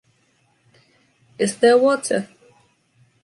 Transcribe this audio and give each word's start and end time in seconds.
Is 1.37 1.57
there 1.59 1.77
water? 1.77 2.27